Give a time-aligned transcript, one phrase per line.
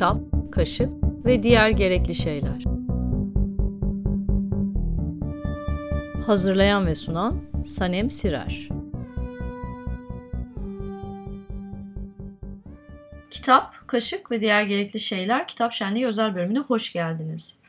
[0.00, 0.18] kitap,
[0.52, 0.90] kaşık
[1.24, 2.79] ve diğer gerekli şeyler.
[6.30, 8.68] Hazırlayan ve sunan Sanem Sirer.
[13.30, 17.60] Kitap, kaşık ve diğer gerekli şeyler Kitap Şenliği özel bölümüne hoş geldiniz.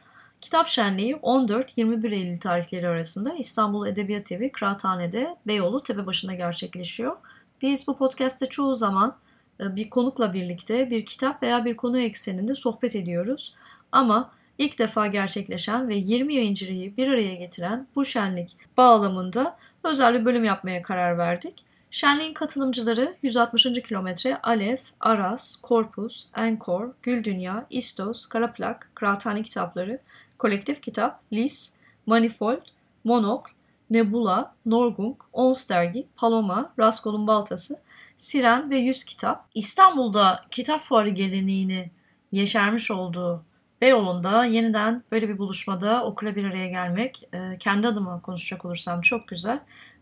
[0.42, 7.18] Kitap Şenliği 14-21 Eylül tarihleri arasında İstanbul Edebiyat Evi Kıraathane'de Beyoğlu Tepebaşı'nda gerçekleşiyor.
[7.62, 9.16] Biz bu podcast'te çoğu zaman
[9.60, 13.56] e, bir konukla birlikte bir kitap veya bir konu ekseninde sohbet ediyoruz.
[13.92, 20.26] Ama ilk defa gerçekleşen ve 20 yayıncıyı bir araya getiren bu şenlik bağlamında özel bir
[20.26, 21.66] bölüm yapmaya karar verdik.
[21.92, 23.64] Şenliğin katılımcıları 160.
[23.64, 30.00] kilometre Alef, Aras, Korpus, Enkor, Gül Dünya, İstos, Karaplak, Kıraathane Kitapları,
[30.40, 32.62] Kolektif Kitap, Lis, Manifold,
[33.04, 33.48] Monok,
[33.90, 37.80] Nebula, Norgung, Ons Dergi, Paloma, Raskol'un Baltası,
[38.18, 39.46] Siren ve Yüz Kitap.
[39.56, 41.92] İstanbul'da kitap fuarı geleneğini
[42.32, 43.44] yeşermiş olduğu
[43.82, 49.28] Beyoğlu'nda yeniden böyle bir buluşmada okula bir araya gelmek e, kendi adıma konuşacak olursam çok
[49.28, 49.60] güzel.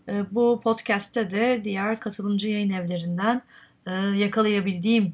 [0.09, 3.41] E, bu podcast'te de diğer katılımcı yayın evlerinden
[3.87, 5.13] e, yakalayabildiğim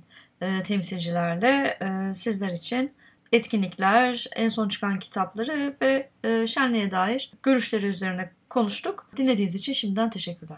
[0.63, 1.79] temsilcilerle
[2.13, 2.91] sizler için
[3.31, 6.09] etkinlikler, en son çıkan kitapları ve
[6.47, 9.07] şenliğe dair görüşleri üzerine konuştuk.
[9.17, 10.57] Dinlediğiniz için şimdiden teşekkürler.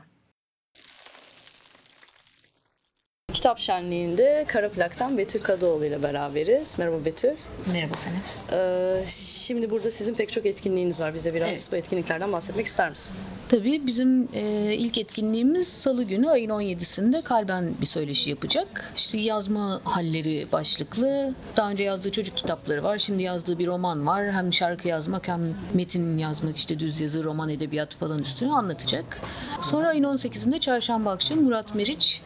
[3.37, 6.79] Kitap Şenliği'nde Kara Plak'tan Betül Kadıoğlu ile beraberiz.
[6.79, 7.29] Merhaba Betül.
[7.73, 8.21] Merhaba Sanem.
[8.51, 11.13] Ee, şimdi burada sizin pek çok etkinliğiniz var.
[11.13, 11.69] Bize biraz evet.
[11.71, 13.15] bu etkinliklerden bahsetmek ister misin?
[13.49, 18.93] Tabii bizim e, ilk etkinliğimiz Salı günü ayın 17'sinde Kalben bir söyleşi yapacak.
[18.95, 21.33] İşte yazma halleri başlıklı.
[21.57, 22.97] Daha önce yazdığı çocuk kitapları var.
[22.97, 24.31] Şimdi yazdığı bir roman var.
[24.31, 25.41] Hem şarkı yazmak hem
[25.73, 29.21] metin yazmak işte düz yazı, roman edebiyatı falan üstüne anlatacak.
[29.63, 32.21] Sonra ayın 18'inde çarşamba akşamı Murat Meriç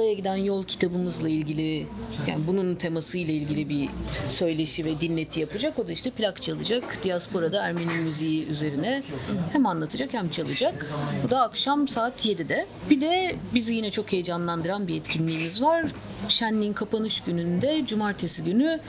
[0.00, 1.86] Sıla'ya giden yol kitabımızla ilgili
[2.26, 3.88] yani bunun teması ile ilgili bir
[4.28, 5.78] söyleşi ve dinleti yapacak.
[5.78, 6.98] O da işte plak çalacak.
[7.02, 9.02] Diasporada Ermeni müziği üzerine
[9.52, 10.86] hem anlatacak hem çalacak.
[11.24, 12.66] Bu da akşam saat 7'de.
[12.90, 15.86] Bir de bizi yine çok heyecanlandıran bir etkinliğimiz var.
[16.28, 18.80] Şenliğin kapanış gününde cumartesi günü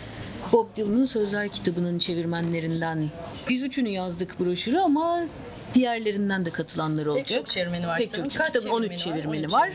[0.52, 3.10] Bob Dylan'ın Sözler kitabının çevirmenlerinden
[3.50, 5.20] biz üçünü yazdık broşürü ama
[5.74, 7.28] Diğerlerinden de katılanlar olacak.
[7.28, 7.98] Pek çok çevirmeni var.
[7.98, 8.36] Pek çok.
[8.36, 9.59] Kaç kitabın 13 çevirmeni var.
[9.62, 9.70] var.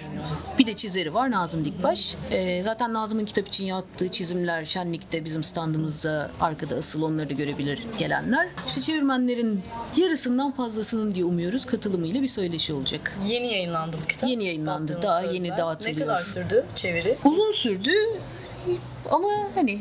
[0.59, 2.17] Bir de çizeri var Nazım Dikbaş.
[2.31, 7.79] Ee, zaten Nazım'ın kitap için yaptığı çizimler Şenlik'te bizim standımızda arkada asıl onları da görebilir
[7.99, 8.49] gelenler.
[8.67, 9.62] İşte çevirmenlerin
[9.97, 13.17] yarısından fazlasının diye umuyoruz katılımıyla bir söyleşi olacak.
[13.27, 14.31] Yeni yayınlandı bu kitap.
[14.31, 14.93] Yeni yayınlandı.
[14.95, 15.35] Baktığınız daha sözler.
[15.35, 15.97] yeni dağıtılıyor.
[16.01, 17.17] Ne kadar sürdü çeviri?
[17.25, 17.93] Uzun sürdü.
[19.11, 19.81] Ama hani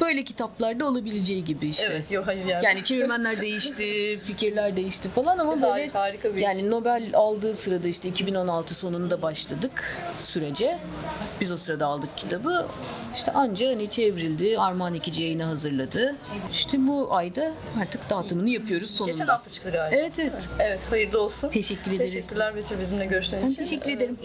[0.00, 1.86] böyle kitaplarda olabileceği gibi işte.
[1.90, 2.64] Evet, yok hayır yani.
[2.64, 8.08] Yani çevirmenler değişti, fikirler değişti falan ama böyle harika bir yani Nobel aldığı sırada işte
[8.08, 10.78] 2016 sonunda başladık sürece.
[11.40, 12.66] Biz o sırada aldık kitabı.
[13.14, 14.58] İşte anca hani çevrildi.
[14.58, 16.16] Armağan ikinci yayını hazırladı.
[16.52, 19.12] İşte bu ayda artık dağıtımını yapıyoruz sonunda.
[19.12, 19.96] Geçen hafta çıktı galiba.
[19.96, 20.48] Evet evet.
[20.58, 21.48] Evet hayırlı olsun.
[21.48, 22.12] Teşekkür ederiz.
[22.14, 23.62] Teşekkürler Betül bizimle görüştüğün için.
[23.62, 24.18] Teşekkür ederim.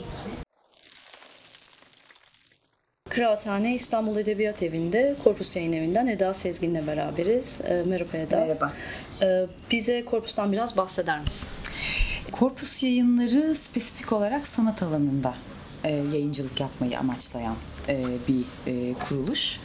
[3.15, 7.61] Kıraathane İstanbul Edebiyat Evi'nde Korpus Yayın Evi'nden Eda Sezgin'le beraberiz.
[7.61, 8.39] E, merhaba Eda.
[8.39, 8.73] Merhaba.
[9.21, 11.49] E, bize Korpus'tan biraz bahseder misin?
[12.31, 15.33] Korpus yayınları spesifik olarak sanat alanında
[15.83, 17.55] e, yayıncılık yapmayı amaçlayan
[17.87, 19.59] e, bir e, kuruluş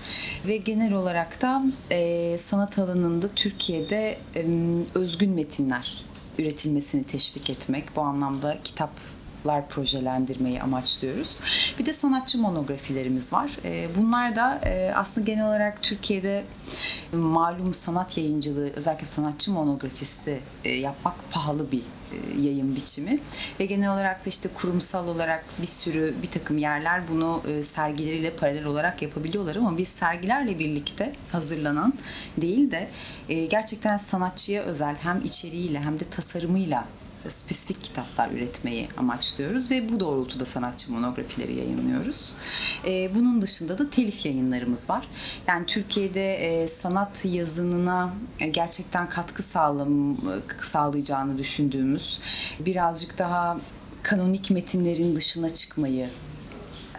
[0.46, 4.44] ve genel olarak da e, sanat alanında Türkiye'de e,
[4.94, 6.04] özgün metinler
[6.38, 8.90] üretilmesini teşvik etmek bu anlamda kitap
[9.46, 11.40] lar projelendirmeyi amaçlıyoruz.
[11.78, 13.50] Bir de sanatçı monografilerimiz var.
[13.64, 16.44] Ee, bunlar da e, aslında genel olarak Türkiye'de
[17.12, 21.82] malum sanat yayıncılığı özellikle sanatçı monografisi e, yapmak pahalı bir
[22.12, 23.18] e, yayın biçimi
[23.60, 28.64] ve genel olarak da işte kurumsal olarak bir sürü bir takım yerler bunu sergileriyle paralel
[28.64, 31.94] olarak yapabiliyorlar ama biz sergilerle birlikte hazırlanan
[32.36, 32.88] değil de
[33.28, 36.84] gerçekten sanatçıya özel hem içeriğiyle hem de tasarımıyla
[37.28, 42.34] spesifik kitaplar üretmeyi amaçlıyoruz ve bu doğrultuda sanatçı monografileri yayınlıyoruz.
[42.86, 45.08] E, bunun dışında da telif yayınlarımız var.
[45.46, 50.16] Yani Türkiye'de e, sanat yazınına e, gerçekten katkı sağlam,
[50.60, 52.20] sağlayacağını düşündüğümüz
[52.60, 53.58] birazcık daha
[54.02, 56.10] kanonik metinlerin dışına çıkmayı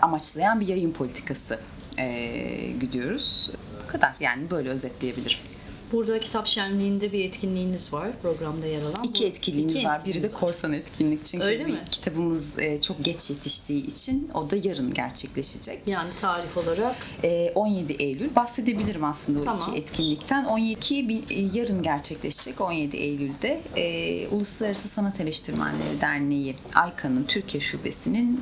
[0.02, 1.60] amaçlayan bir yayın politikası
[1.98, 3.52] e, gidiyoruz.
[3.84, 5.51] Bu kadar yani böyle özetleyebilirim.
[5.92, 9.04] Burada kitap şenliğinde bir etkinliğiniz var programda yer alan.
[9.04, 10.06] İki etkinliğimiz iki var.
[10.06, 11.26] Biri de korsan etkinlik.
[11.26, 11.80] Çünkü Öyle mi?
[11.92, 15.80] kitabımız e, çok geç yetiştiği için o da yarın gerçekleşecek.
[15.88, 19.60] Yani tarih olarak E, 17 Eylül bahsedebilirim aslında o Tamam.
[19.70, 20.46] iki etkinlikten.
[20.46, 28.42] 17 bir- e, yarın gerçekleşecek 17 Eylül'de e, Uluslararası Sanat Eleştirmenleri Derneği AYKA'nın Türkiye Şubesi'nin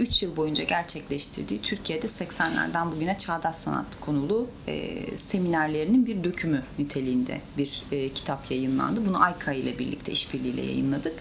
[0.00, 7.40] 3 yıl boyunca gerçekleştirdiği Türkiye'de 80'lerden bugüne çağdaş sanat konulu e, seminerlerinin bir dökümü niteliğinde
[7.58, 9.06] bir e, kitap yayınlandı.
[9.06, 11.14] Bunu AYKA ile birlikte işbirliğiyle yayınladık.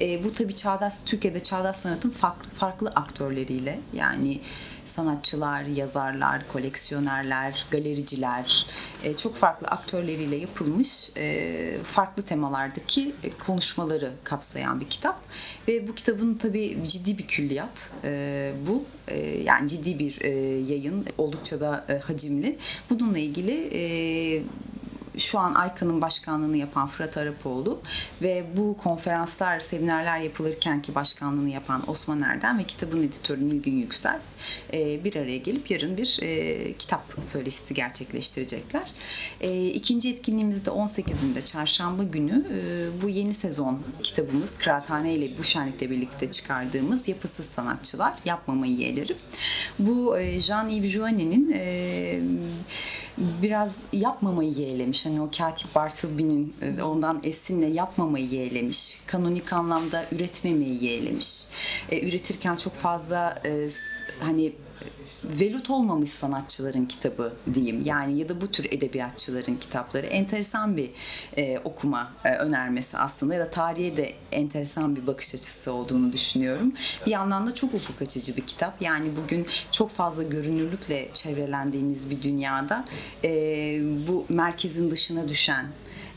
[0.00, 4.40] E, bu tabii çağdaş Türkiye'de çağdaş sanatın farklı, farklı aktörleriyle yani
[4.84, 8.66] sanatçılar, yazarlar, koleksiyonerler, galericiler,
[9.04, 15.20] e, çok farklı aktörleriyle yapılmış e, farklı temalardaki e, konuşmaları kapsayan bir kitap.
[15.68, 18.84] Ve bu kitabın tabii ciddi bir külliyat e, bu.
[19.08, 20.28] E, yani ciddi bir e,
[20.72, 22.58] yayın, oldukça da e, hacimli.
[22.90, 24.42] Bununla ilgili e,
[25.18, 27.80] şu an AYKA'nın başkanlığını yapan Fırat Arapoğlu
[28.22, 34.20] ve bu konferanslar, seminerler yapılırken ki başkanlığını yapan Osman Erdem ve kitabın editörü Nilgün Yüksel
[34.72, 38.90] e, bir araya gelip yarın bir e, kitap söyleşisi gerçekleştirecekler.
[39.40, 45.90] E, ikinci etkinliğimizde 18'inde çarşamba günü e, bu yeni sezon kitabımız Kıraathane ile bu şenlikle
[45.90, 49.16] birlikte çıkardığımız Yapısız Sanatçılar, Yapmama Yiyeleri.
[49.78, 52.20] Bu e, Jean-Yves Jouanet'in e,
[53.18, 55.06] biraz yapmamayı yeğlemiş.
[55.06, 59.00] Hani o katip Bartleby'nin e, ondan esinle yapmamayı yeğlemiş.
[59.06, 61.46] Kanonik anlamda üretmemeyi yeğlemiş.
[61.90, 63.68] E, üretirken çok fazla e,
[64.20, 64.52] hani
[65.24, 67.82] velut olmamış sanatçıların kitabı diyeyim.
[67.84, 70.90] Yani ya da bu tür edebiyatçıların kitapları enteresan bir
[71.36, 76.72] e, okuma e, önermesi aslında ya da tarihe de enteresan bir bakış açısı olduğunu düşünüyorum.
[77.06, 78.82] Bir yandan da çok ufuk açıcı bir kitap.
[78.82, 82.84] Yani bugün çok fazla görünürlükle çevrelendiğimiz bir dünyada
[83.24, 83.30] e,
[84.08, 85.66] bu merkezin dışına düşen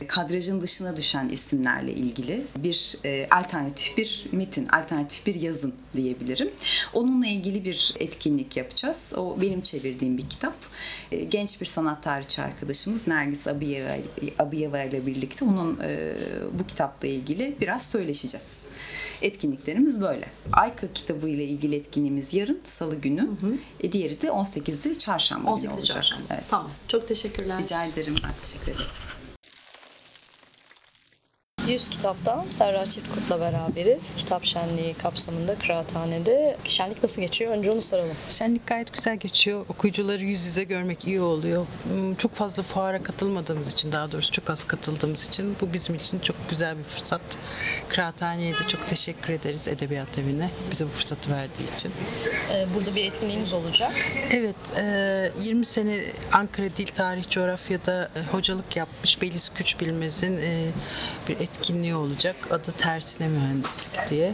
[0.07, 6.51] kadrajın dışına düşen isimlerle ilgili bir e, alternatif bir metin, alternatif bir yazın diyebilirim.
[6.94, 9.13] Onunla ilgili bir etkinlik yapacağız.
[9.17, 10.55] O benim çevirdiğim bir kitap.
[11.11, 13.97] E, genç bir sanat tarihçi arkadaşımız Nergis Abiyeva,
[14.39, 16.13] Abiyeva ile birlikte onun e,
[16.59, 18.65] bu kitapla ilgili biraz söyleşeceğiz.
[19.21, 20.25] Etkinliklerimiz böyle.
[20.53, 23.29] Ayka kitabı ile ilgili etkinliğimiz yarın Salı günü.
[23.79, 25.95] E, diğeri de 18'i çarşamba günü 18 olacak.
[25.95, 26.25] çarşamba.
[26.29, 26.44] Evet.
[26.49, 26.71] Tamam.
[26.88, 27.61] Çok teşekkürler.
[27.61, 28.15] Rica ederim.
[28.23, 29.06] Ben teşekkür ederim.
[31.68, 34.16] 100 kitaptan Serra Çiftkurt'la beraberiz.
[34.16, 36.58] Kitap şenliği kapsamında Kıraathane'de.
[36.64, 37.52] Şenlik nasıl geçiyor?
[37.52, 38.16] Önce onu soralım.
[38.30, 39.66] Şenlik gayet güzel geçiyor.
[39.69, 41.66] Okuyucuları yüz yüze görmek iyi oluyor.
[41.84, 46.19] Hmm, Çok fazla fuara katılmadığımız için, daha doğrusu çok az katıldığımız için bu bizim için
[46.19, 47.22] çok güzel bir fırsat.
[47.90, 51.92] Kıraathane'ye de çok teşekkür ederiz Edebiyat Evi'ne bize bu fırsatı verdiği için.
[52.52, 53.92] Ee, Burada bir etkinliğiniz olacak.
[54.31, 55.98] Evet, e, 20 sene
[56.34, 60.66] Ankara Dil Tarih Coğrafya'da e, hocalık yapmış Beliz Küçbilmez'in e,
[61.28, 61.56] bir etkinliği
[61.95, 62.36] olacak.
[62.51, 64.33] Adı Tersine Mühendislik diye.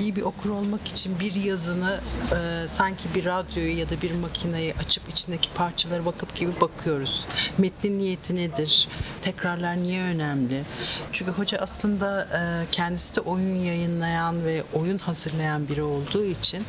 [0.00, 2.00] İyi bir okur olmak için bir yazını
[2.32, 7.26] e, sanki bir radyoyu ya da bir makineyi açıp içindeki parçalara bakıp gibi bakıyoruz.
[7.58, 8.88] Metnin niyeti nedir?
[9.22, 10.62] Tekrarlar niye önemli?
[11.12, 16.64] Çünkü hoca aslında e, kendisi de oyun yayınlayan ve oyun hazırlayan biri olduğu için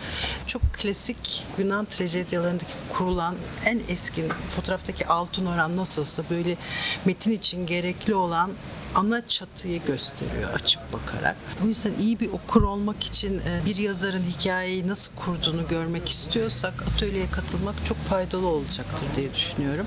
[0.48, 3.36] çok klasik Yunan trajedyalarındaki kurulan
[3.66, 6.58] en eski fotoğraftaki altın oran nasılsa böyle
[7.06, 8.52] metin için gerekli olan
[8.96, 11.36] ana çatıyı gösteriyor açıp bakarak.
[11.66, 16.74] O yüzden iyi bir okur olmak için e, bir yazarın hikayeyi nasıl kurduğunu görmek istiyorsak
[16.82, 19.86] atölyeye katılmak çok faydalı olacaktır diye düşünüyorum.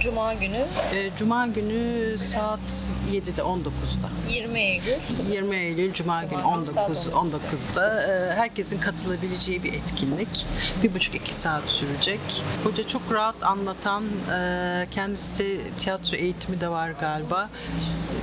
[0.00, 4.08] Cuma günü E, Cuma günü saat 7'de 19'da.
[4.30, 4.96] 20 Eylül.
[5.30, 10.46] 20 Eylül Cuma Cuma günü saat 19 19'da e, herkesin katılabileceği bir etkinlik.
[10.82, 12.20] Bir buçuk iki saat sürecek.
[12.64, 14.04] Hoca çok rahat anlatan,
[14.38, 17.50] e, kendisi de tiyatro eğitimi de var galiba.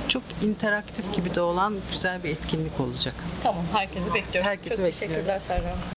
[0.08, 3.14] Çok interaktif gibi de olan güzel bir etkinlik olacak.
[3.42, 4.50] Tamam, herkesi bekliyoruz.
[4.50, 5.42] Herkesi Çok teşekkürler bekliyoruz.
[5.42, 5.93] Serra.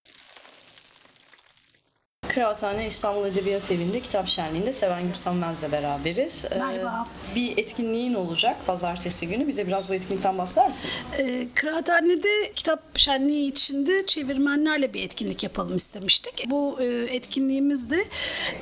[2.37, 6.45] Kıraathane İstanbul Edebiyat Evi'nde kitap şenliğinde Seven Gülsanmez'le beraberiz.
[6.51, 7.07] Ee, Merhaba.
[7.35, 9.47] bir etkinliğin olacak pazartesi günü.
[9.47, 10.89] Bize biraz bu etkinlikten bahseder misin?
[11.19, 16.45] Ee, Kıraathane'de kitap şenliği içinde çevirmenlerle bir etkinlik yapalım istemiştik.
[16.49, 18.05] Bu e, etkinliğimizde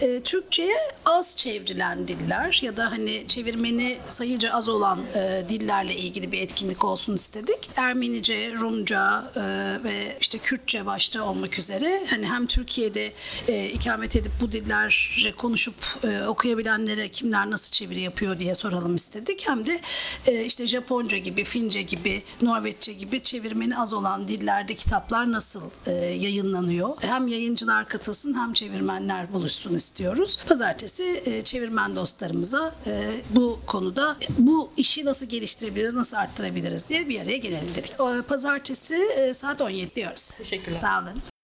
[0.02, 6.32] e, Türkçe'ye az çevrilen diller ya da hani çevirmeni sayıca az olan e, dillerle ilgili
[6.32, 7.70] bir etkinlik olsun istedik.
[7.76, 9.42] Ermenice, Rumca e,
[9.84, 13.12] ve işte Kürtçe başta olmak üzere hani hem Türkiye'de
[13.48, 18.96] e, e, ikamet edip bu dillerce konuşup e, okuyabilenlere kimler nasıl çeviri yapıyor diye soralım
[18.96, 19.48] istedik.
[19.48, 19.82] Hem de
[20.28, 25.92] e, işte Japonca gibi, Fince gibi, Norveççe gibi çevirmeni az olan dillerde kitaplar nasıl e,
[25.92, 26.90] yayınlanıyor?
[27.00, 30.38] Hem yayıncılar katılsın hem çevirmenler buluşsun istiyoruz.
[30.48, 37.22] Pazartesi e, çevirmen dostlarımıza e, bu konuda bu işi nasıl geliştirebiliriz, nasıl arttırabiliriz diye bir
[37.22, 37.96] araya gelelim dedik.
[38.28, 40.32] Pazartesi e, saat 17 diyoruz.
[40.32, 40.78] Teşekkürler.
[40.78, 41.35] Sağ olun.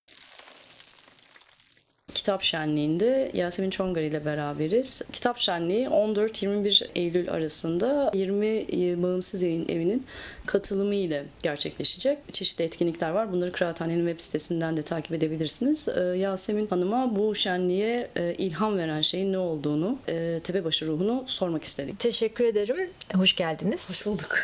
[2.21, 5.01] Kitap Şenliği'nde Yasemin Çongar ile beraberiz.
[5.13, 10.05] Kitap Şenliği 14-21 Eylül arasında 20 Bağımsız Yayın Evi'nin
[10.45, 12.17] katılımı ile gerçekleşecek.
[12.31, 13.31] Çeşitli etkinlikler var.
[13.31, 15.87] Bunları Kıraathane'nin web sitesinden de takip edebilirsiniz.
[15.87, 21.63] Ee, Yasemin Hanım'a bu şenliğe e, ilham veren şeyin ne olduğunu, e, tepebaşı ruhunu sormak
[21.63, 21.99] istedik.
[21.99, 22.89] Teşekkür ederim.
[23.15, 23.89] Hoş geldiniz.
[23.89, 24.39] Hoş bulduk.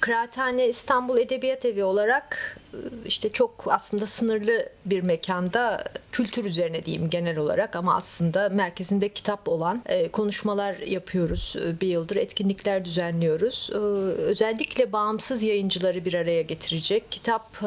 [0.00, 2.58] Kıraathane İstanbul Edebiyat Evi olarak
[3.06, 9.48] işte çok aslında sınırlı bir mekanda kültür üzerine diyeyim genel olarak ama aslında merkezinde kitap
[9.48, 11.56] olan e, konuşmalar yapıyoruz.
[11.66, 13.70] E, Bir yıldır etkinlikler düzenliyoruz.
[13.72, 13.76] E,
[14.18, 17.62] Özellikle bağımsız yayıncıları bir araya getirecek kitap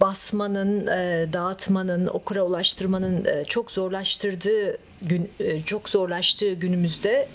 [0.00, 0.86] basmanın,
[1.32, 5.30] dağıtmanın, okura ulaştırmanın çok zorlaştırdığı gün
[5.66, 7.28] çok zorlaştığı günümüzde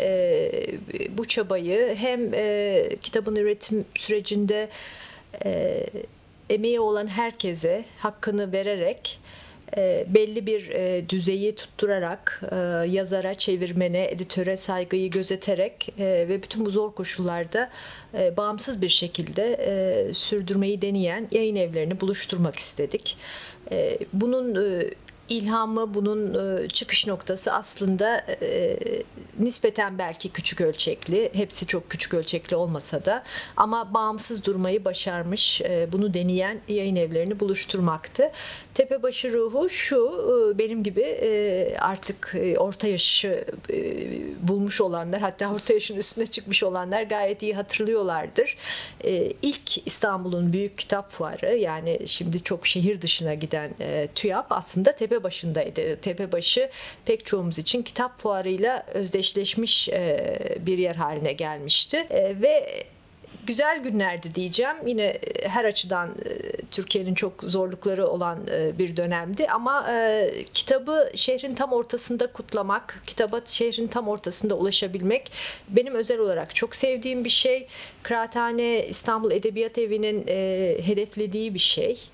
[1.18, 2.32] bu çabayı hem
[3.02, 4.70] kitabın üretim sürecinde
[6.50, 9.20] emeği olan herkese hakkını vererek
[9.78, 12.56] e, belli bir e, düzeyi tutturarak e,
[12.90, 17.70] yazara, çevirmene, editöre saygıyı gözeterek ve bütün bu zor koşullarda
[18.38, 23.18] bağımsız bir şekilde sürdürmeyi deneyen yayın evlerini buluşturmak istedik.
[24.14, 24.56] Bunun
[25.30, 28.78] ilhamı, bunun e, çıkış noktası aslında e,
[29.40, 33.24] nispeten belki küçük ölçekli, hepsi çok küçük ölçekli olmasa da
[33.58, 38.32] ama bağımsız durmayı başarmış, e, bunu deneyen yayın evlerini buluşturmaktı.
[38.74, 41.06] Tepebaşı ruhu şu, benim gibi
[41.80, 43.46] artık orta yaşı
[44.42, 48.58] bulmuş olanlar, hatta orta yaşın üstüne çıkmış olanlar gayet iyi hatırlıyorlardır.
[49.04, 53.72] E, ilk İstanbul'un büyük kitap fuarı, yani şimdi çok şehir dışına giden
[54.16, 56.02] TÜYAP aslında Tepebaşı'ndaydı.
[56.02, 56.70] Tepebaşı
[57.06, 61.98] pek çoğumuz için kitap fuarıyla özdeşleşmiş e, bir yer haline gelmişti.
[62.10, 62.84] E, ve
[63.48, 64.76] güzel günlerdi diyeceğim.
[64.86, 69.86] Yine e, her açıdan e, Türkiye'nin çok zorlukları olan e, bir dönemdi ama
[70.54, 75.32] kitabı şehrin tam ortasında kutlamak, kitaba şehrin tam ortasında ulaşabilmek
[75.70, 77.68] benim özel olarak çok sevdiğim bir şey.
[78.04, 80.28] Kıraathane İstanbul Edebiyat Evi'nin
[80.84, 82.10] hedeflediği bir şey.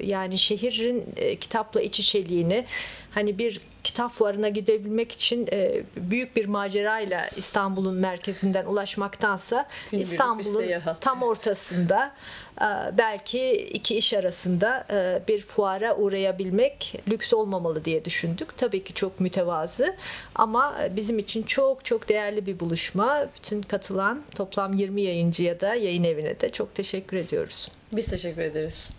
[0.00, 1.04] Yani şehrin
[1.40, 2.64] kitapla iç içeliğini
[3.10, 5.48] hani bir kitap fuarına gidebilmek için
[5.96, 9.98] büyük bir macerayla İstanbul'un merkezinden ulaşmaktansa bir
[10.46, 11.00] İstanbul'un seyahat.
[11.00, 12.12] tam ortasında
[12.60, 12.66] e,
[12.98, 18.56] belki iki iş arasında e, bir fuara uğrayabilmek lüks olmamalı diye düşündük.
[18.56, 19.94] Tabii ki çok mütevazı
[20.34, 23.28] ama bizim için çok çok değerli bir buluşma.
[23.36, 27.68] Bütün katılan toplam 20 yayıncıya da yayın evine de çok teşekkür ediyoruz.
[27.92, 28.92] Biz teşekkür ederiz.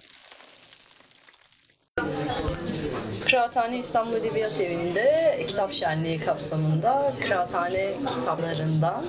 [3.28, 9.04] Kıraathane İstanbul Edebiyat Evi'nde kitap şenliği kapsamında Kıraathane kitaplarından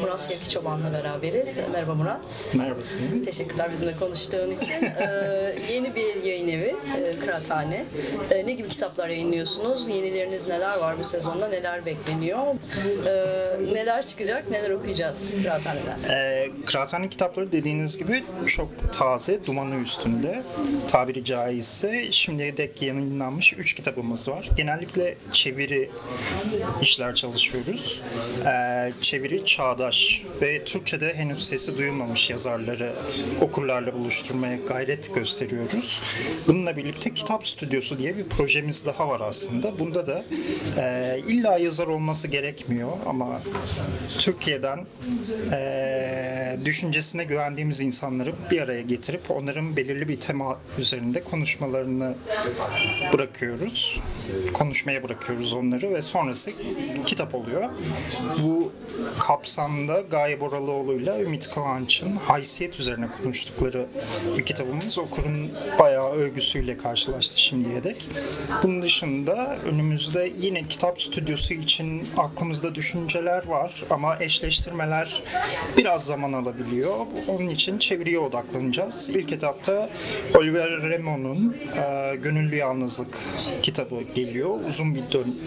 [0.00, 1.58] Murat Şevki Çoban'la beraberiz.
[1.72, 2.54] Merhaba Murat.
[2.58, 2.80] Merhaba.
[3.24, 4.72] Teşekkürler bizimle konuştuğun için.
[5.02, 7.84] Ee, yeni bir yayın evi e, Kıraathane.
[8.30, 9.88] Ee, ne gibi kitaplar yayınlıyorsunuz?
[9.88, 11.48] Yenileriniz neler var bu sezonda?
[11.48, 12.38] Neler bekleniyor?
[13.06, 14.50] Ee, neler çıkacak?
[14.50, 16.14] Neler okuyacağız Kıraathane'den?
[16.14, 20.42] Ee, Kıraathane kitapları dediğiniz gibi çok taze, dumanı üstünde.
[20.88, 24.50] Tabiri caizse şimdiye dek yayınlanmış 3 kitabımız var.
[24.56, 25.90] Genellikle çeviri
[26.82, 28.02] işler çalışıyoruz.
[28.46, 32.92] Ee, çeviri çağdaş ve Türkçe'de henüz sesi duyulmamış yazarları
[33.40, 36.00] okurlarla buluşturmaya gayret gösteriyoruz.
[36.46, 39.78] Bununla birlikte Kitap Stüdyosu diye bir projemiz daha var aslında.
[39.78, 40.24] Bunda da
[40.78, 43.42] e, illa yazar olması gerekmiyor ama
[44.18, 44.86] Türkiye'den
[45.52, 52.14] e, düşüncesine güvendiğimiz insanları bir araya getirip onların belirli bir tema üzerinde konuşmalarını
[53.12, 53.41] bırakıyoruz.
[54.52, 56.52] Konuşmaya bırakıyoruz onları ve sonrası
[57.06, 57.70] kitap oluyor.
[58.42, 58.72] Bu
[59.18, 63.86] kapsamda Gaye Boralıoğlu'yla Ümit Kıvanç'ın haysiyet üzerine konuştukları
[64.38, 68.08] bir kitabımız okurun bayağı övgüsüyle karşılaştı şimdiye dek.
[68.62, 75.22] Bunun dışında önümüzde yine kitap stüdyosu için aklımızda düşünceler var ama eşleştirmeler
[75.76, 76.96] biraz zaman alabiliyor.
[77.28, 79.10] Onun için çeviriye odaklanacağız.
[79.10, 79.90] İlk etapta
[80.34, 83.18] Oliver Remo'nun e, Gönüllü Yalnızlık
[83.62, 84.60] kitabı geliyor.
[84.66, 85.02] Uzun bir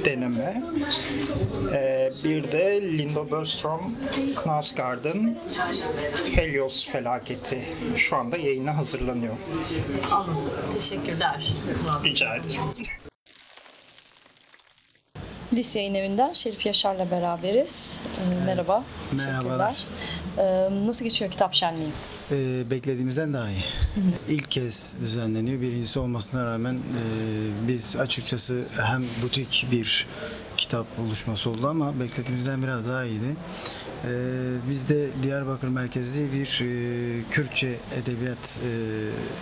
[0.05, 0.63] deneme.
[1.73, 3.95] E, bir de Linda Bostrom
[4.43, 5.37] Knausgaard'ın
[6.35, 7.61] Helios Felaketi
[7.95, 9.33] şu anda yayına hazırlanıyor.
[10.11, 10.37] Anladım.
[10.73, 11.53] Teşekkürler.
[12.03, 12.61] Rica ederim.
[15.53, 18.01] Lis Yayın Evi'nden Şerif Yaşar'la beraberiz.
[18.41, 18.83] Ee, Merhaba.
[19.11, 19.83] Merhabalar.
[20.37, 21.89] Ee, Nasıl geçiyor kitap şenliği?
[22.31, 23.63] Ee, beklediğimizden daha iyi.
[24.29, 25.61] İlk kez düzenleniyor.
[25.61, 27.01] Birincisi olmasına rağmen e,
[27.67, 30.07] biz açıkçası hem butik bir
[30.57, 33.35] kitap buluşması oldu ama beklediğimizden biraz daha iyiydi.
[34.05, 34.09] Ee,
[34.69, 38.71] biz de Diyarbakır merkezli bir e, Kürtçe edebiyat e,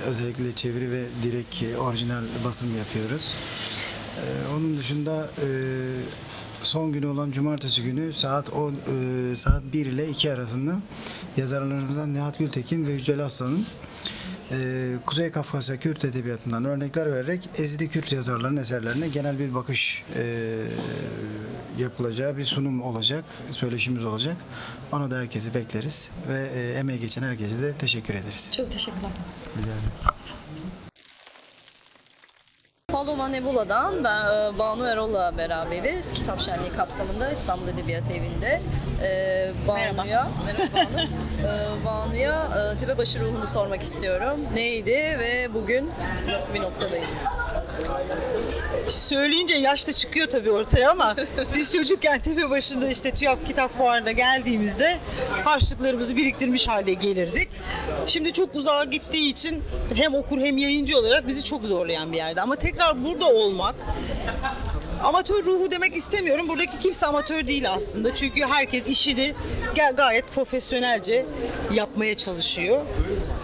[0.09, 3.35] özellikle çeviri ve direkt e, orijinal basım yapıyoruz.
[4.17, 5.47] Ee, onun dışında e,
[6.63, 10.79] son günü olan cumartesi günü saat 10 e, saat 1 ile 2 arasında
[11.37, 13.65] yazarlarımızdan Nihat Gültekin ve Yücel Aslan'ın
[14.51, 20.55] e, Kuzey Kafkasya Kürt Edebiyatı'ndan örnekler vererek Ezidi Kürt yazarların eserlerine genel bir bakış e,
[21.77, 24.37] yapılacağı bir sunum olacak, söyleşimiz olacak.
[24.91, 28.51] Ona da herkesi bekleriz ve e, emeği geçen herkese de teşekkür ederiz.
[28.57, 29.11] Çok teşekkürler.
[29.57, 30.22] Rica ederim.
[32.93, 36.13] Paloma Nebula'dan ben e, Banu Erol'la beraberiz.
[36.13, 38.61] Kitap şenliği kapsamında İstanbul Edebiyat Evi'nde.
[39.03, 41.01] Ee, Banu'ya, merhaba Banu.
[41.01, 44.39] Ee, Banu'ya e, Tepebaşı ruhunu sormak istiyorum.
[44.53, 45.91] Neydi ve bugün
[46.29, 47.25] nasıl bir noktadayız?
[48.87, 51.15] Söyleyince yaşta çıkıyor tabii ortaya ama
[51.55, 54.97] biz çocukken tepe başında işte TÜYAP kitap fuarına geldiğimizde
[55.43, 57.49] harçlıklarımızı biriktirmiş halde gelirdik.
[58.07, 59.63] Şimdi çok uzağa gittiği için
[59.95, 62.41] hem okur hem yayıncı olarak bizi çok zorlayan bir yerde.
[62.41, 63.75] Ama tekrar burada olmak
[65.03, 66.47] Amatör ruhu demek istemiyorum.
[66.47, 68.13] Buradaki kimse amatör değil aslında.
[68.13, 69.33] Çünkü herkes işini
[69.75, 71.25] ga- gayet profesyonelce
[71.73, 72.81] yapmaya çalışıyor.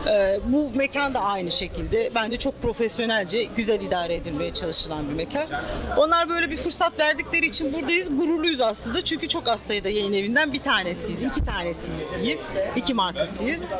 [0.07, 2.09] Ee, bu mekan da aynı şekilde.
[2.15, 5.45] Bence çok profesyonelce, güzel idare edilmeye çalışılan bir mekan.
[5.97, 8.17] Onlar böyle bir fırsat verdikleri için buradayız.
[8.17, 9.03] Gururluyuz aslında.
[9.03, 12.39] Çünkü çok az sayıda yayın evinden bir tanesiyiz, iki tanesiyiz diyeyim.
[12.75, 13.71] İki markasıyız.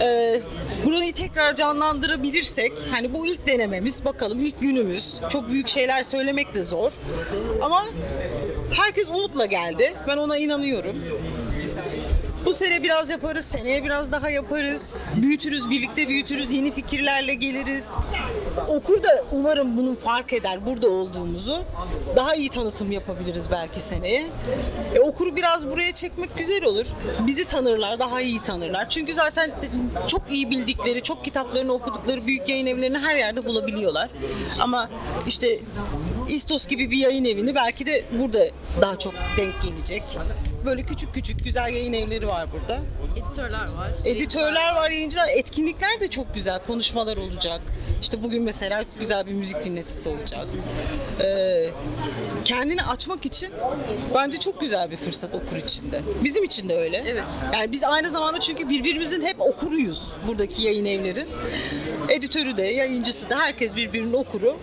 [0.00, 0.40] Ee,
[0.84, 5.20] burayı tekrar canlandırabilirsek, hani bu ilk denememiz, bakalım ilk günümüz.
[5.28, 6.92] Çok büyük şeyler söylemek de zor.
[7.62, 7.84] Ama
[8.72, 9.94] herkes umutla geldi.
[10.08, 10.96] Ben ona inanıyorum.
[12.46, 14.94] Bu sene biraz yaparız, seneye biraz daha yaparız.
[15.16, 17.94] Büyütürüz, birlikte büyütürüz, yeni fikirlerle geliriz.
[18.68, 21.62] Okur da umarım bunun fark eder burada olduğumuzu.
[22.16, 24.26] Daha iyi tanıtım yapabiliriz belki seneye.
[24.94, 26.86] E, okuru biraz buraya çekmek güzel olur.
[27.26, 28.88] Bizi tanırlar, daha iyi tanırlar.
[28.88, 29.50] Çünkü zaten
[30.06, 34.08] çok iyi bildikleri, çok kitaplarını okudukları büyük yayın evlerini her yerde bulabiliyorlar.
[34.60, 34.90] Ama
[35.26, 35.58] işte
[36.28, 38.46] İstos gibi bir yayın evini belki de burada
[38.80, 40.02] daha çok denk gelecek.
[40.66, 42.80] Böyle küçük küçük güzel yayın evleri var burada.
[43.16, 43.90] Editörler var.
[44.04, 45.28] Editörler var, yayıncılar.
[45.36, 46.60] Etkinlikler de çok güzel.
[46.66, 47.60] Konuşmalar olacak.
[48.02, 50.46] İşte bugün mesela güzel bir müzik dinletisi olacak.
[51.20, 51.70] Ee,
[52.44, 53.50] kendini açmak için
[54.14, 56.02] bence çok güzel bir fırsat okur için de.
[56.24, 57.02] Bizim için de öyle.
[57.06, 57.24] Evet.
[57.54, 61.28] Yani biz aynı zamanda çünkü birbirimizin hep okuruyuz buradaki yayın evlerin.
[62.08, 64.56] Editörü de, yayıncısı da herkes birbirinin okuru.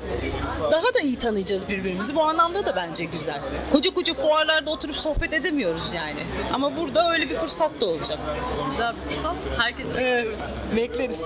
[0.72, 2.16] Daha da iyi tanıyacağız birbirimizi.
[2.16, 3.40] Bu anlamda da bence güzel.
[3.72, 6.20] Koca koca fuarlarda oturup sohbet edemiyoruz yani.
[6.54, 8.20] Ama burada öyle bir fırsat da olacak.
[8.72, 9.36] Güzel bir fırsat.
[9.58, 10.28] Herkesi Evet,
[10.76, 11.26] bekleriz.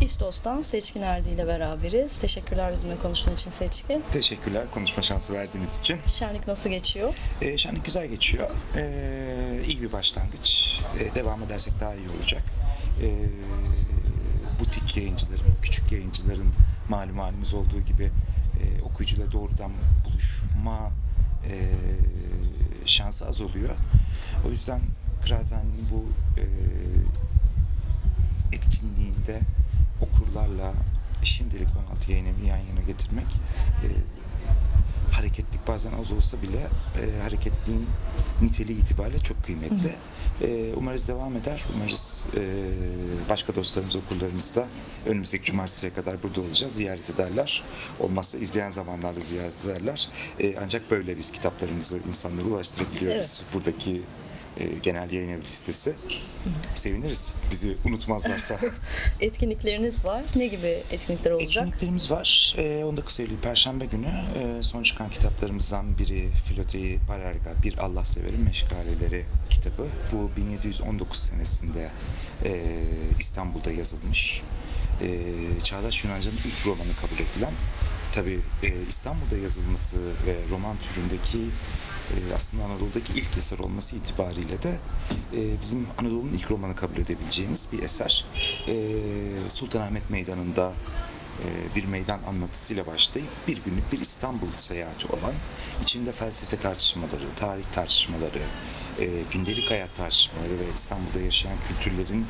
[0.00, 2.18] İstos'tan Seçkin Erdi ile beraberiz.
[2.18, 4.04] Teşekkürler bizimle konuştuğun için Seçkin.
[4.12, 5.98] Teşekkürler konuşma şansı verdiğiniz için.
[6.06, 7.14] Şenlik nasıl geçiyor?
[7.40, 8.50] Ee, şenlik güzel geçiyor.
[8.76, 10.80] Ee, iyi bir başlangıç.
[11.00, 12.42] Ee, devam edersek daha iyi olacak.
[13.02, 13.28] Ee,
[14.60, 16.54] butik yayıncıların, küçük yayıncıların
[16.88, 19.72] malum halimiz olduğu gibi e, okuyucuyla doğrudan
[20.04, 20.90] buluşma
[21.46, 21.54] e,
[22.86, 23.76] şansı az oluyor.
[24.48, 24.80] O yüzden
[25.24, 26.04] Kıraathane'nin bu
[26.40, 26.44] e,
[28.56, 29.40] etkinliğinde
[30.04, 30.72] okurlarla
[31.22, 33.26] şimdilik 16 yayını yan yana getirmek
[33.84, 33.88] e,
[35.14, 37.86] hareketlik bazen az olsa bile e, hareketliğin
[38.42, 39.96] niteliği itibariyle çok kıymetli.
[40.42, 41.64] E, umarız devam eder.
[41.74, 42.42] Umarız e,
[43.28, 44.68] başka dostlarımız, okurlarımız da
[45.06, 46.72] önümüzdeki cumartesiye kadar burada olacağız.
[46.72, 47.64] Ziyaret ederler.
[48.00, 50.08] Olmazsa izleyen zamanlarda ziyaret ederler.
[50.40, 53.42] E, ancak böyle biz kitaplarımızı insanlara ulaştırabiliyoruz.
[53.54, 54.02] Buradaki
[54.60, 55.96] e, genel yayın evi listesi.
[56.74, 58.58] Seviniriz bizi unutmazlarsa.
[59.20, 60.24] Etkinlikleriniz var.
[60.36, 61.64] Ne gibi etkinlikler olacak?
[61.66, 62.54] Etkinliklerimiz var.
[62.58, 68.40] Ee, 19 Eylül Perşembe günü e, son çıkan kitaplarımızdan biri Filotei Parerga Bir Allah Severin
[68.40, 69.86] Meşgaleleri kitabı.
[70.12, 71.90] Bu 1719 senesinde
[72.44, 72.80] e,
[73.18, 74.42] İstanbul'da yazılmış.
[75.02, 75.08] E,
[75.62, 77.54] Çağdaş Yunanca'nın ilk romanı kabul edilen.
[78.12, 78.40] Tabi
[78.88, 81.38] İstanbul'da yazılması ve roman türündeki
[82.10, 84.78] e, aslında Anadolu'daki ilk eser olması itibariyle de
[85.36, 88.24] e, bizim Anadolu'nun ilk romanı kabul edebileceğimiz bir eser.
[88.68, 88.74] E,
[89.48, 90.72] Sultanahmet Meydanı'nda
[91.42, 95.34] e, bir meydan anlatısıyla başlayıp bir günlük bir İstanbul seyahati olan,
[95.82, 98.42] içinde felsefe tartışmaları, tarih tartışmaları,
[99.00, 102.26] e, gündelik hayat tartışmaları ve İstanbul'da yaşayan kültürlerin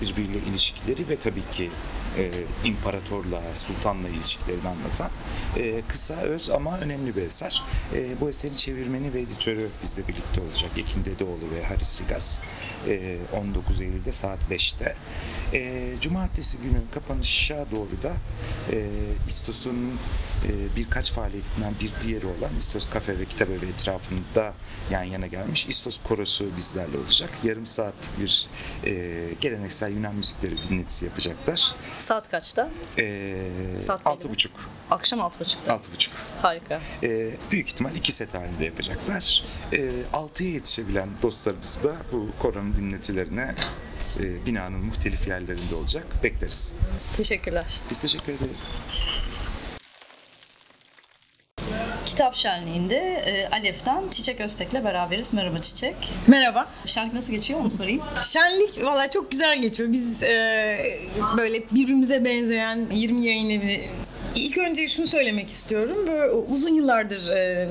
[0.00, 1.70] birbiriyle ilişkileri ve tabii ki
[2.18, 2.30] e,
[2.64, 5.10] imparatorla, sultanla ilişkilerini anlatan
[5.56, 7.62] e, kısa, öz ama önemli bir eser.
[7.94, 10.70] E, bu eserin çevirmeni ve editörü bizle birlikte olacak.
[10.78, 12.40] Ekin Dedeoğlu ve Haris Rigas.
[12.88, 14.96] E, 19 Eylül'de saat 5'te.
[15.52, 18.12] E, Cumartesi günü kapanışa doğru da
[18.72, 18.88] e,
[19.28, 19.98] İstos'un
[20.48, 24.54] e, birkaç faaliyetinden bir diğeri olan İstos Kafe ve Kitap Evi etrafında
[24.90, 27.30] yan yana gelmiş İstos Korosu bizlerle olacak.
[27.42, 28.48] Yarım saat bir
[28.86, 31.74] e, geleneksel Yunan müzikleri dinletisi yapacaklar.
[31.96, 32.70] Saat kaçta?
[32.98, 33.34] E,
[33.80, 34.52] Saat altı buçuk.
[34.90, 35.72] Akşam 6.30'da.
[35.72, 36.14] Altı buçuk.
[36.42, 36.80] Harika.
[37.02, 39.44] E, büyük ihtimal iki set halinde yapacaklar.
[39.72, 43.54] E, altıya yetişebilen dostlarımız da bu koronun dinletilerine
[44.20, 46.06] e, binanın muhtelif yerlerinde olacak.
[46.22, 46.74] Bekleriz.
[47.12, 47.80] Teşekkürler.
[47.90, 48.70] Biz teşekkür ederiz.
[52.22, 55.34] Kitap Şenliği'nde e, Alef'ten Çiçek Öztek'le beraberiz.
[55.34, 55.94] Merhaba Çiçek.
[56.26, 56.68] Merhaba.
[56.86, 58.02] Şenlik nasıl geçiyor onu sorayım.
[58.22, 59.92] Şenlik valla çok güzel geçiyor.
[59.92, 60.78] Biz e,
[61.36, 63.88] böyle birbirimize benzeyen 20 yayın evi
[64.34, 65.96] İlk önce şunu söylemek istiyorum.
[66.08, 67.68] Böyle uzun yıllardır e,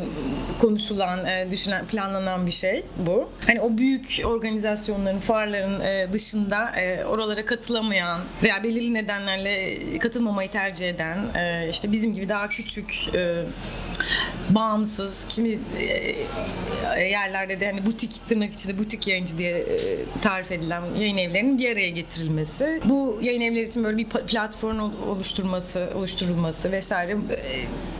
[0.60, 3.30] konuşulan, e, düşünen, planlanan bir şey bu.
[3.48, 10.90] Hani o büyük organizasyonların, fuarların e, dışında e, oralara katılamayan veya belirli nedenlerle katılmamayı tercih
[10.90, 13.44] eden, e, işte bizim gibi daha küçük, e,
[14.50, 15.60] bağımsız, kimi
[16.98, 21.58] e, yerlerde de hani butik tırnak içinde butik yayıncı diye e, tarif edilen yayın evlerinin
[21.58, 22.82] bir araya getirilmesi.
[22.86, 27.12] Bu yayın evleri için böyle bir platform ol- oluşturması, oluşturulması vesaire.
[27.12, 27.18] E,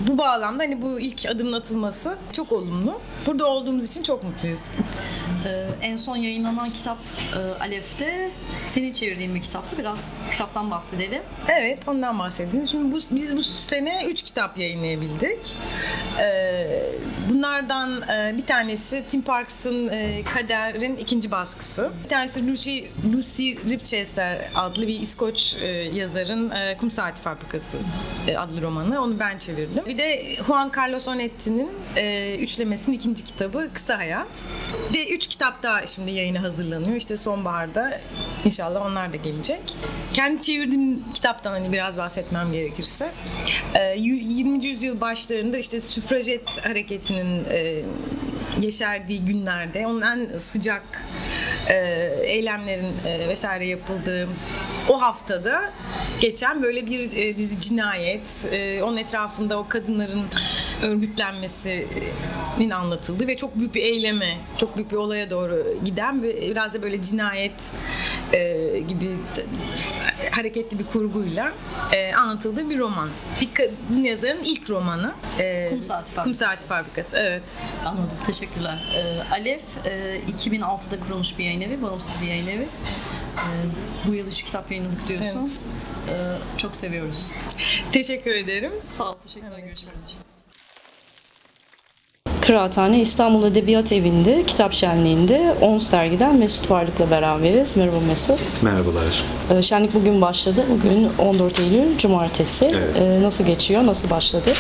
[0.08, 3.02] Bu bağlamda hani bu ilk adımın atılması çok olumlu.
[3.26, 4.62] Burada olduğumuz için çok mutluyuz.
[5.46, 6.98] Ee, en son yayınlanan kitap
[7.36, 8.32] e, Alef'te
[8.66, 9.78] senin çevirdiğin bir kitaptı.
[9.78, 11.22] Biraz kitaptan bahsedelim.
[11.48, 12.64] Evet, ondan bahsedin.
[12.64, 15.56] Şimdi bu, biz bu sene 3 kitap yayınlayabildik.
[16.22, 16.82] Ee,
[17.30, 21.90] bunlardan e, bir tanesi Tim Parks'ın e, Kader'in ikinci baskısı.
[22.04, 22.80] Bir tanesi Lucy,
[23.14, 27.78] Lucy Ripchester adlı bir İskoç e, yazarın Kum Saati Fabrikası
[28.38, 29.02] adlı romanı.
[29.02, 29.84] Onu ben çevirdim.
[29.88, 31.72] Bir de Juan Carlos Onetti'nin
[32.38, 34.46] üçlemesinin ikinci kitabı Kısa Hayat.
[34.96, 36.96] Ve üç kitap daha şimdi yayına hazırlanıyor.
[36.96, 38.02] İşte sonbaharda
[38.46, 39.76] inşallah onlar da gelecek.
[40.14, 43.12] Kendi çevirdiğim kitaptan hani biraz bahsetmem gerekirse.
[43.76, 44.66] e, 20.
[44.66, 47.82] yüzyıl başlarında işte süfrajet hareketinin e,
[48.62, 51.04] yeşerdiği günlerde onun en sıcak
[51.70, 51.76] e,
[52.24, 54.30] eylemlerin e, vesaire yapıldığı
[54.90, 55.74] o haftada
[56.20, 60.24] geçen böyle bir e, dizi cinayet, e, onun etrafında o kadınların
[60.84, 66.84] örgütlenmesinin anlatıldığı ve çok büyük bir eyleme, çok büyük bir olaya doğru giden biraz da
[66.84, 67.72] böyle cinayet
[68.34, 68.40] e,
[68.88, 69.08] gibi
[70.42, 71.54] hareketli bir kurguyla
[71.94, 73.10] e, anlatıldığı bir roman.
[73.42, 75.14] Bir yazarın ilk romanı.
[75.40, 76.24] E, Kum Saati Fabrikası.
[76.24, 77.58] Kum Saati Fabrikası, evet.
[77.86, 78.18] Anladım.
[78.26, 78.94] Teşekkürler.
[78.96, 81.82] Ee, Alef e, 2006'da kurulmuş bir yayın evi.
[81.82, 82.64] Bağımsız bir yayın evi.
[82.64, 85.52] Ee, bu yıl üç kitap yayınladık diyorsun.
[86.10, 87.34] Ee, çok seviyoruz.
[87.92, 88.72] Teşekkür ederim.
[88.90, 89.16] Sağ ol.
[89.26, 89.60] Teşekkürler.
[89.60, 90.51] Görüşmek üzere.
[92.52, 97.78] Kıraathane İstanbul Edebiyat Evi'nde kitap şenliğinde ONS dergiden Mesut Varlık'la beraberiz.
[97.78, 98.40] Merhaba Mesut.
[98.62, 99.24] Merhabalar.
[99.52, 100.66] Ee, Şenlik bugün başladı.
[100.70, 102.66] Bugün 14 Eylül Cumartesi.
[102.66, 102.98] Evet.
[103.00, 103.86] Ee, Nasıl geçiyor?
[103.86, 104.54] Nasıl başladı?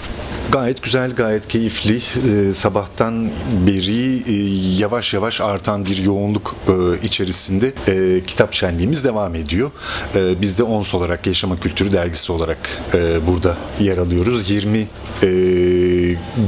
[0.52, 1.98] Gayet güzel, gayet keyifli.
[1.98, 3.30] Ee, sabahtan
[3.68, 4.34] beri e,
[4.80, 9.72] yavaş yavaş artan bir yoğunluk e, içerisinde e, kitap şenliğimiz devam ediyor.
[10.16, 14.50] E, biz de ONS olarak, Yaşama Kültürü Dergisi olarak e, burada yer alıyoruz.
[14.50, 14.88] 20 e,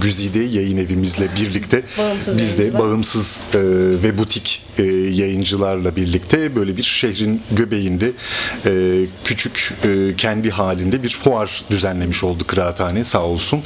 [0.01, 3.59] güzide yayın evimizle birlikte Bağımsız biz de bağımsız e,
[4.03, 8.11] ve butik e, yayıncılarla birlikte böyle bir şehrin göbeğinde
[8.65, 13.61] e, küçük e, kendi halinde bir fuar düzenlemiş oldu kıraathane sağ olsun.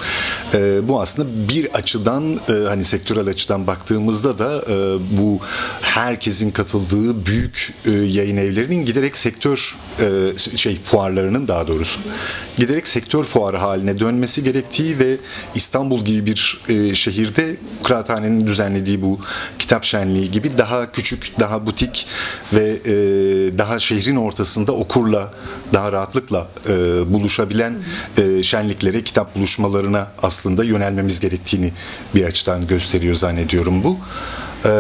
[0.54, 5.40] E, bu aslında bir açıdan e, hani sektörel açıdan baktığımızda da e, bu
[5.82, 12.00] herkesin katıldığı büyük e, yayın evlerinin giderek sektör e, şey fuarlarının daha doğrusu
[12.58, 15.18] giderek sektör fuarı haline dönmesi gerektiği ve
[15.56, 17.47] İstanbul gibi bir e, şehirde
[17.84, 19.20] kıraathanenin düzenlediği bu
[19.60, 22.08] kitap şenliği gibi daha küçük, daha butik
[22.54, 22.94] ve e,
[23.58, 25.34] daha şehrin ortasında okurla
[25.74, 26.74] daha rahatlıkla e,
[27.14, 27.76] buluşabilen
[28.18, 31.72] e, şenliklere, kitap buluşmalarına aslında yönelmemiz gerektiğini
[32.16, 33.98] bir açıdan gösteriyor zannediyorum bu.
[34.66, 34.72] E,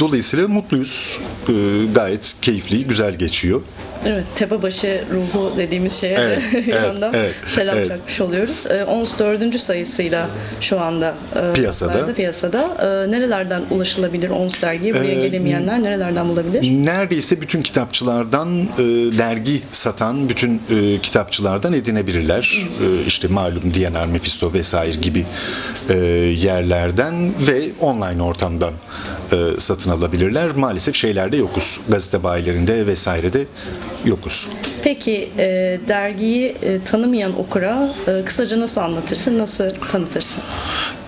[0.00, 1.18] dolayısıyla mutluyuz.
[1.48, 1.52] E,
[1.94, 3.60] gayet keyifli, güzel geçiyor.
[4.06, 7.88] Evet, Tepebaşı ruhu dediğimiz şeye Evet, evet, yandan evet, selam evet.
[7.88, 8.66] çakmış oluyoruz.
[8.70, 10.28] Ee, Ons dördüncü sayısıyla
[10.60, 12.14] şu anda e, Piyasada.
[12.14, 12.68] piyasada.
[12.78, 14.94] Ee, nerelerden ulaşılabilir Ons dergiye?
[14.94, 16.62] Buraya Ee, gelemeyenler nerelerden bulabilir?
[16.86, 18.82] Neredeyse bütün kitapçılardan e,
[19.18, 22.58] dergi satan bütün e, kitapçılardan edinebilirler.
[22.80, 25.24] E, işte malum DNR, Mephisto vesaire gibi
[25.90, 25.94] e,
[26.36, 28.72] yerlerden ve online ortamdan
[29.32, 30.50] e, satın alabilirler.
[30.56, 31.80] Maalesef şeylerde yokuz.
[31.88, 33.44] Gazete bayilerinde vesairede
[34.04, 34.48] yokuz.
[34.86, 40.42] Peki e, dergiyi e, tanımayan okura e, kısaca nasıl anlatırsın, nasıl tanıtırsın?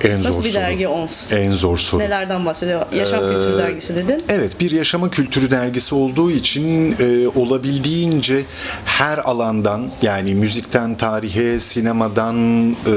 [0.05, 0.62] En Nasıl zor bir soru.
[0.62, 1.33] dergi Ons?
[1.33, 2.01] En zor soru.
[2.01, 2.87] Nelerden bahsediyor?
[2.93, 4.21] Yaşam Ee, Kültürü Dergisi dedin.
[4.29, 8.45] Evet bir yaşama kültürü dergisi olduğu için e, olabildiğince
[8.85, 12.95] her alandan yani müzikten tarihe, sinemadan e,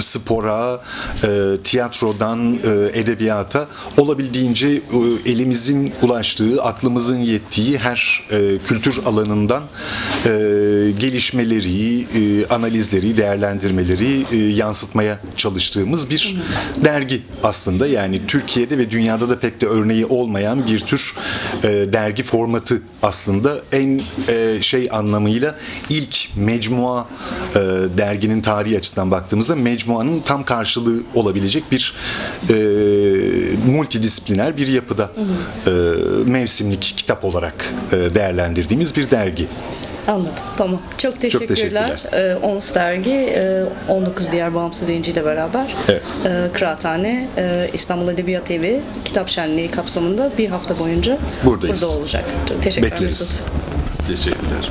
[0.00, 0.80] spora,
[1.24, 3.66] e, tiyatrodan e, edebiyata
[3.98, 4.80] olabildiğince e,
[5.30, 9.62] elimizin ulaştığı, aklımızın yettiği her e, kültür alanından
[10.26, 10.30] e,
[10.98, 16.36] gelişmeleri, e, analizleri, değerlendirmeleri e, yansıtmaya çalıştığımız bir
[16.84, 17.86] dergi aslında.
[17.86, 21.14] Yani Türkiye'de ve dünyada da pek de örneği olmayan bir tür
[21.64, 25.56] e, dergi formatı aslında en e, şey anlamıyla
[25.90, 27.08] ilk mecmua
[27.54, 27.58] e,
[27.98, 31.94] derginin tarihi açısından baktığımızda mecmuanın tam karşılığı olabilecek bir
[32.50, 32.54] e,
[33.66, 35.12] multidisipliner bir yapıda
[35.66, 35.70] e,
[36.30, 39.46] mevsimlik kitap olarak e, değerlendirdiğimiz bir dergi.
[40.10, 40.32] Anladım.
[40.56, 40.80] Tamam.
[40.98, 41.48] Çok teşekkürler.
[41.88, 42.00] teşekkürler.
[42.12, 46.02] Ee, Ons Dergi e, 19 diğer bağımsız yayıncıyla beraber Evet.
[46.24, 51.82] e, Kıraathane e, İstanbul Edebiyat Evi Kitap Şenliği kapsamında bir hafta boyunca Buradayız.
[51.82, 52.24] burada olacak.
[52.48, 53.20] Çok teşekkürler Bekleriz.
[53.20, 53.42] Mesut.
[54.08, 54.70] Teşekkürler.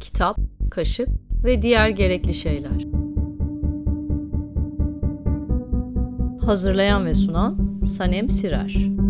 [0.00, 0.36] kitap,
[0.70, 1.08] kaşık
[1.44, 3.01] ve diğer gerekli şeyler.
[6.46, 9.01] Hazırlayan ve sunan Sanem Sirer